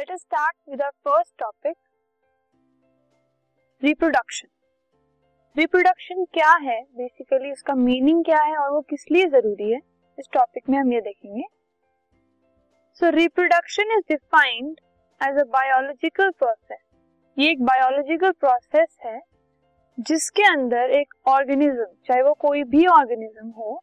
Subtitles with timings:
[0.00, 1.74] Let us start with our first topic,
[3.82, 4.48] reproduction.
[5.56, 6.80] Reproduction क्या है?
[6.96, 9.80] Basically उसका meaning क्या है और वो किस लिए ज़रूरी है?
[10.18, 11.44] इस टॉपिक में हम ये देखेंगे।
[13.00, 14.80] So reproduction is defined
[15.20, 16.82] as a biological process
[17.36, 19.20] ये एक बायोलॉजिकल प्रोसेस है
[19.98, 23.80] जिसके अंदर एक ऑर्गेनिज्म चाहे वो कोई भी ऑर्गेनिज्म हो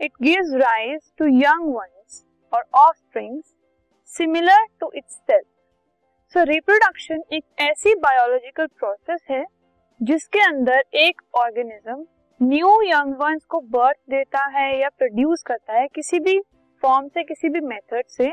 [0.00, 3.54] it gives rise to young ones और offsprings
[4.10, 5.46] similar to itself
[6.34, 9.44] so reproduction एक ऐसी बायोलॉजिकल प्रोसेस है
[10.00, 12.04] जिसके अंदर एक ऑर्गेनिज्म
[12.40, 16.38] न्यू यंग वंस को बर्थ देता है या प्रोड्यूस करता है किसी भी
[16.82, 18.30] फॉर्म से किसी भी मेथड से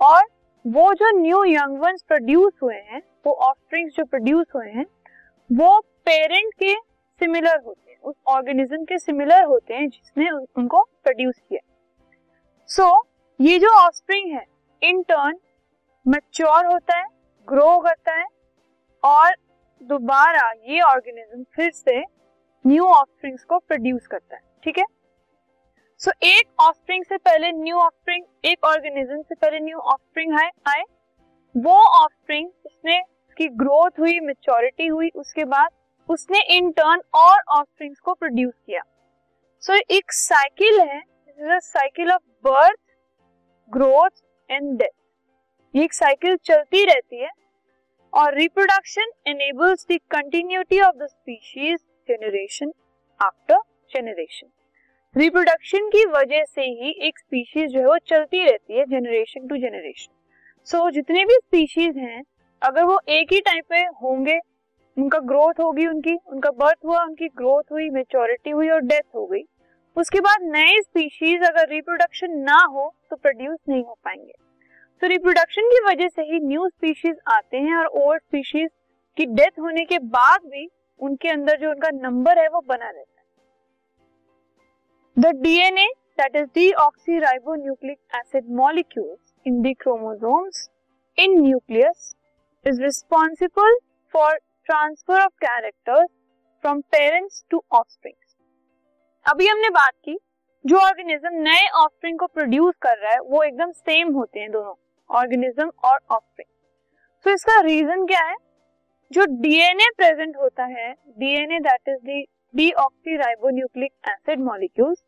[0.00, 0.22] और
[0.64, 4.84] वो जो न्यू यंग वंस प्रोड्यूस हुए हैं वो ऑफस्प्रिंग्स जो प्रोड्यूस हुए हैं
[5.50, 6.74] वो पेरेंट के
[7.20, 11.60] सिमिलर होते हैं उस ऑर्गेनिज्म के सिमिलर होते हैं जिसने उनको प्रोड्यूस किया।
[12.68, 13.06] सो so,
[13.40, 14.44] ये जो ऑफस्प्रिंग है
[14.82, 15.38] इन टर्न
[16.06, 17.15] मैच्योर होता है
[17.48, 18.26] ग्रो करता है
[19.02, 19.34] और
[19.82, 21.98] दोबारा ये ऑर्गेनिज्म फिर से
[22.64, 24.84] न्यू ऑफस्प्रिंग्स को प्रोड्यूस करता है ठीक है?
[26.00, 30.82] सो एक ऑफस्प्रिंग से पहले न्यू ऑफस्प्रिंग एक ऑर्गेनिज्म से पहले न्यू ऑफस्प्रिंग आए आए।
[31.54, 35.68] वो ऑफस्प्रिंग उसने उसकी ग्रोथ हुई मेच्योरिटी हुई उसके बाद
[36.08, 38.82] उसने इन टर्न और ऑफस्प्रिंग्स को प्रोड्यूस किया।
[39.62, 41.02] सो so, एक साइकिल है
[41.60, 42.78] cycle of birth
[43.70, 44.95] growth and death
[45.76, 47.28] ये एक साइकिल चलती रहती है
[48.12, 52.70] और reproduction enables the continuity of the species generation
[53.20, 53.58] after
[53.90, 59.46] generation reproduction की वजह से ही एक स्पीशीज जो है वो चलती रहती है जनरेशन
[59.48, 60.12] टू जनरेशन
[60.66, 62.22] सो जितने भी स्पीशीज हैं,
[62.62, 64.38] अगर वो एक ही टाइप पे होंगे,
[64.96, 69.26] उनका ग्रोथ होगी उनकी, उनका बर्थ हुआ, उनकी ग्रोथ हुई मेच्योरिटी हुई और डेथ हो
[69.26, 69.44] गई,
[69.96, 74.45] उसके बाद नए स्पीशीज अगर रिप्रोडक्शन ना हो तो प्रोड्यूस नहीं हो पाएँगे।
[75.02, 78.68] तो रिप्रोडक्शन की वजह से ही न्यू स्पीशीज आते हैं और ओल्ड स्पीशीज
[79.16, 80.68] की डेथ होने के बाद भी
[81.00, 83.26] उनके अंदर जो उनका नंबर है वो बना रहता है।
[85.16, 85.86] The DNA
[86.20, 90.68] that is deoxyribonucleic acid molecules in the chromosomes
[91.18, 92.14] in nucleus
[92.66, 93.78] is responsible
[94.14, 94.36] for
[94.66, 96.08] transfer of characters
[96.64, 98.14] from parents to offspring
[99.26, 100.18] अभी हमने बात की,
[100.64, 104.74] जो ऑर्गेनिज्म नए ऑफस्प्रिंग को प्रोड्यूस कर रहा है, वो एकदम सेम होते हैं दोनों।
[105.10, 106.48] ऑर्गेनिज्म और ऑफस्प्रिंग।
[107.24, 108.36] तो इसका रीजन क्या है?
[109.10, 112.24] जो डीएनए प्रेजेंट होता है, DNA that is the
[112.54, 115.02] deoxyribonucleic acid molecules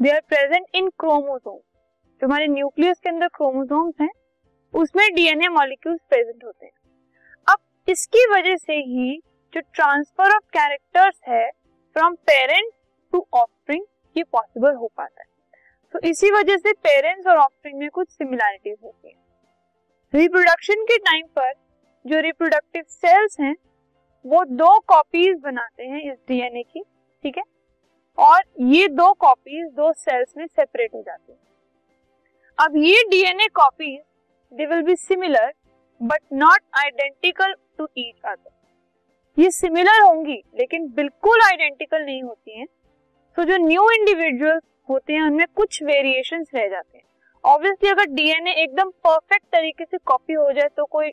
[0.00, 4.10] they are present in chromosome जो हमारे न्यूक्लियस के अंदर क्रोमोसोम्स हैं,
[4.74, 6.72] उसमें डीएनए मॉलिक्यूल्स प्रेजेंट होते हैं।
[7.48, 7.58] अब
[7.88, 9.16] इसकी वजह से ही
[9.52, 11.50] जो ट्रांसफ़र ऑफ़ कैरेक्टर्स है
[11.96, 12.72] फ्रॉम पेरेंट
[13.12, 13.84] टू ऑफस्प्रिंग
[14.16, 15.28] ये पॉसिबल हो पाता है।
[15.94, 19.14] तो इसी वजह से पेरेंट्स और ऑफस्प्रिंग में कुछ सिमिलैरिटीज होती है।
[20.12, 21.52] रिप्रोडक्शन के टाइम पर
[22.04, 23.54] जो रिप्रोडक्टिव सेल्स हैं,
[24.24, 26.82] वो दो कॉपीज बनाते हैं इस डीएनए की,
[27.24, 27.42] ठीक है?
[28.18, 28.42] और
[28.72, 31.38] ये दो कॉपीज दो सेल्स में सेपरेट हो जाते हैं।
[32.58, 33.98] अब ये DNA copies
[34.52, 35.52] they will be similar
[36.00, 42.66] but not identical to each other ये सिमिलर होंगी, लेकिन बिल्कुल आइडेंटिकल नहीं होती हैं।
[43.36, 47.04] तो जो न्यू इंडिविजुअल होते हैं, उनमें कुछ वेरिएशंस रह जाते हैं।
[47.44, 51.10] ऑब्वियसली अगर डीएनए एकदम परफेक्ट तरीके से कॉपी हो जाए तो कोई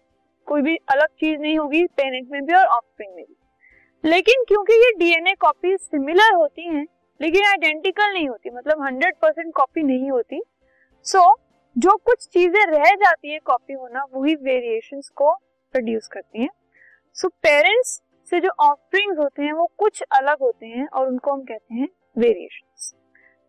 [0.47, 4.73] कोई भी अलग चीज़ नहीं होगी पेरेंट में भी और ऑफस्प्रिंग में भी। लेकिन क्योंकि
[4.73, 6.85] ये डीएनए कॉपी सिमिलर होती हैं
[7.19, 10.41] लेकिन आइडेंटिकल नहीं होती मतलब हंड्रेड परसेंट कॉपी नहीं होती
[11.06, 11.35] सो so,
[11.75, 15.34] जो कुछ चीज़ें रह जाती है कॉपी होना वही वेरिएशंस को
[15.73, 16.50] प्रोड्यूस करती हैं।
[17.17, 18.01] सो पेरेंट्स
[18.31, 21.88] से जो ऑफस्प्रिंग्स होते हैं वो कुछ अलग होते हैं और उनको हम कहते हैं
[22.17, 22.94] variations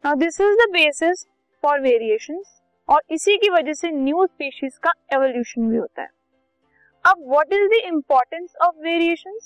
[0.04, 1.26] now this is the basis
[1.62, 2.59] for variations
[2.90, 6.08] और इसी की वजह से न्यू स्पीशीज का एवोल्यूशन भी होता है।
[7.04, 9.38] अब what is the importance of variation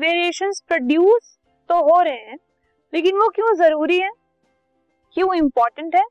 [0.00, 1.36] variation produce
[1.70, 2.38] तो हो रहे हैं,
[2.92, 4.10] लेकिन वो क्यों ज़रूरी है?
[5.16, 6.04] क्यों इंपॉर्टेंट है?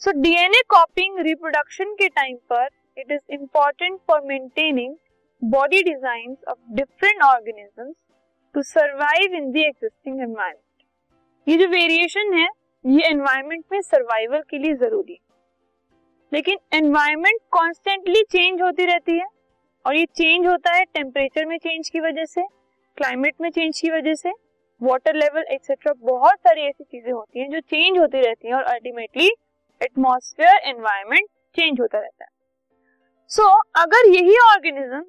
[0.00, 4.96] सो डीएनए कॉपिंग रिप्रोडक्शन के टाइम पर it is important for maintaining
[5.42, 7.96] body design of different organisms
[8.54, 12.48] to survive in the existing environment ये जो वेरिएशन है,
[12.84, 15.27] ये एनवायरमेंट में सर्वाइवल के लिए ज़रूरी है।
[16.32, 19.26] लेकिन एनवायरमेंट कॉन्स्टेंटली चेंज होती रहती है।
[19.84, 22.42] और ये चेंज होता है टेम्परेचर में चेंज की वजह से
[22.98, 24.32] क्लाइमेट में चेंज की वजह से
[24.80, 28.62] वाटर लेवल एक्सेट्रा बहुत सारी ऐसी चीज़ें होती हैं जो चेंज होती रहती हैं और
[28.64, 29.30] अल्टीमेटली
[29.80, 32.30] एटमोसफेयर एनवायरमेंट चेंज होता रहता है।
[33.30, 35.02] सो so, अगर यही ऑर्गेनिज्म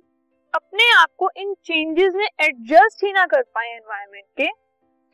[0.54, 4.48] अपने आप को इन चेंजेस में एडजस्ट ही ना कर पाए एनवायरमेंट के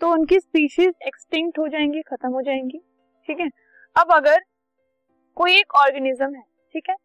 [0.01, 2.79] तो उनकी स्पीशीज एक्सटिंक्ट हो जाएँगी खत्म हो जाएँगी
[3.29, 3.49] ठीक है?
[3.95, 4.43] अब अगर
[5.37, 6.41] कोई एक ऑर्गेनिज्म है
[6.73, 6.95] ठीक है?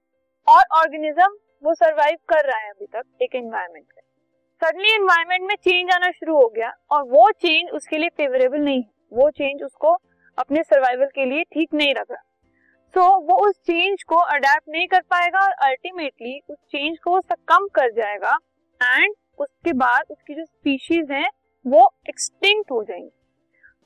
[0.47, 4.03] और ऑर्गेनिज्म वो सरवाइव कर रहा है अभी तक एक एनवायरमेंट में
[4.63, 8.83] सडनली एनवायरमेंट में चेंज आना शुरू हो गया और वो चेंज उसके लिए फेवरेबल नहीं
[8.83, 9.97] है। वो चेंज उसको
[10.39, 12.23] अपने सर्वाइवल के लिए ठीक नहीं लग रहा।
[12.95, 17.11] सो so, वो उस चेंज को अडेप्ट नहीं कर पाएगा और अल्टीमेटली उस चेंज को
[17.11, 18.37] वो सकम कर जाएगा
[18.81, 21.31] एंड उसके बाद उसकी जो स्पीशीज हैं
[21.65, 23.11] वो एक्सटिंक्ट हो जाएँगी।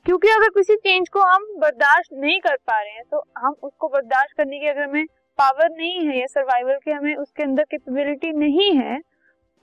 [0.05, 3.87] क्योंकि अगर किसी चेंज को हम बर्दाश्त नहीं कर पा रहे हैं तो हम उसको
[3.87, 5.05] बर्दाश्त करने की अगर हमें
[5.39, 8.99] पावर नहीं है या सर्वाइवल के हमें उसके अंदर कैपेबिलिटी नहीं है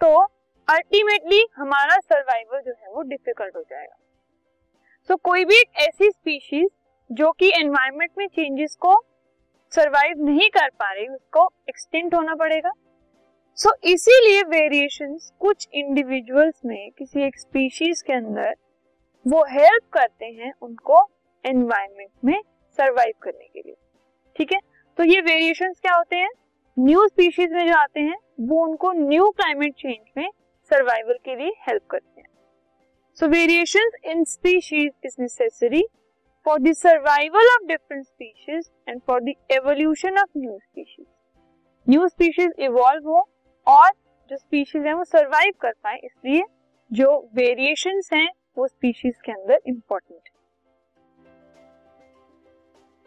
[0.00, 0.08] तो
[0.68, 3.96] अल्टीमेटली हमारा सर्वाइवल जो है वो डिफ़िकल्ट हो जाएगा।
[5.08, 6.68] सो so, कोई भी एक ऐसी स्पीशीज
[7.10, 8.94] जो कि एनवायरमेंट में चेंजेस को
[9.72, 12.72] सरवाइव नहीं कर पा रही उसको एक्सटेंट होना पड़ेगा।
[13.58, 18.54] सो so, इसीलिए वेरिएशंस कुछ इंडिविजुअल्स में किसी एक स्पीशीज के अंदर
[19.24, 21.00] वो हेल्प करते हैं उनको
[21.44, 22.40] एनवायरमेंट में
[22.78, 23.74] सरवाइव करने के लिए।
[24.36, 24.58] ठीक है?
[24.98, 26.30] तो ये वेरिएशंस क्या होते हैं?
[26.76, 30.28] न्यू स्पीशीज में जो आते हैं, वो उनको न्यू क्लाइमेट चेंज में
[30.70, 32.28] सर्वाइवल के लिए हेल्प करते हैं।
[33.18, 35.82] So variation in species is necessary
[36.46, 41.06] for the survival of different species and for the evolution of new species
[41.86, 43.26] new species evolve हो
[43.66, 43.90] और
[44.30, 46.42] जो स्पीशीज है वो सर्वाइव कर पाए, इसलिए
[46.90, 48.28] जो वेरिएशंस हैं
[48.58, 50.41] वो स्पीशीज के अंदर इंपॉर्टेंट है